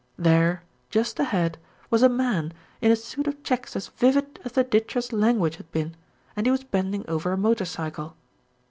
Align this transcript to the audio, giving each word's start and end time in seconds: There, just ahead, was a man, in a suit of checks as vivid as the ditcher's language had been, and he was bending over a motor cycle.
There, 0.17 0.63
just 0.89 1.19
ahead, 1.19 1.59
was 1.91 2.01
a 2.01 2.09
man, 2.09 2.53
in 2.81 2.89
a 2.91 2.95
suit 2.95 3.27
of 3.27 3.43
checks 3.43 3.75
as 3.75 3.89
vivid 3.89 4.39
as 4.43 4.53
the 4.53 4.63
ditcher's 4.63 5.13
language 5.13 5.57
had 5.57 5.71
been, 5.71 5.95
and 6.35 6.47
he 6.47 6.51
was 6.51 6.63
bending 6.63 7.07
over 7.07 7.31
a 7.31 7.37
motor 7.37 7.65
cycle. 7.65 8.17